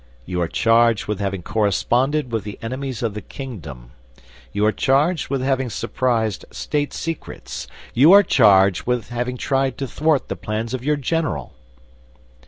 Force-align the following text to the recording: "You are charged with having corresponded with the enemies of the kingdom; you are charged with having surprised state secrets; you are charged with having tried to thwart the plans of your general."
"You 0.25 0.41
are 0.41 0.47
charged 0.47 1.05
with 1.05 1.19
having 1.19 1.43
corresponded 1.43 2.31
with 2.31 2.43
the 2.43 2.57
enemies 2.63 3.03
of 3.03 3.13
the 3.13 3.21
kingdom; 3.21 3.91
you 4.51 4.65
are 4.65 4.71
charged 4.71 5.29
with 5.29 5.43
having 5.43 5.69
surprised 5.69 6.43
state 6.49 6.91
secrets; 6.91 7.67
you 7.93 8.11
are 8.11 8.23
charged 8.23 8.87
with 8.87 9.09
having 9.09 9.37
tried 9.37 9.77
to 9.77 9.87
thwart 9.87 10.27
the 10.27 10.35
plans 10.35 10.73
of 10.73 10.83
your 10.83 10.95
general." 10.97 11.53